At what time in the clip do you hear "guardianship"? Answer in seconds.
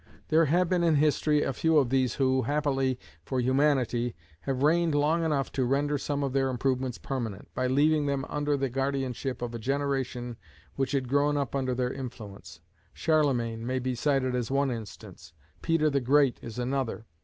8.71-9.43